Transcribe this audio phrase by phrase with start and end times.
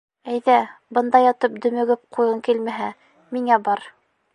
[0.35, 0.55] —Әйҙә,
[0.99, 2.93] бында ятып дөмөгөп ҡуйғың килмәһә,
[3.37, 3.91] миңә бар.